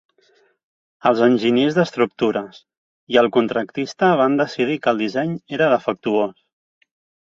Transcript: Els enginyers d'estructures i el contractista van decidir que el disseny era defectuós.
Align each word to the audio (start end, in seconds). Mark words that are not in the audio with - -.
Els 1.09 1.21
enginyers 1.25 1.77
d'estructures 1.81 2.59
i 3.15 3.21
el 3.25 3.31
contractista 3.39 4.13
van 4.25 4.43
decidir 4.43 4.83
que 4.85 4.95
el 4.97 5.05
disseny 5.07 5.41
era 5.61 5.73
defectuós. 5.79 6.39